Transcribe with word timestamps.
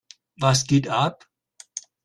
Was 0.37 0.65
geht 0.65 0.87
ab? 0.87 1.27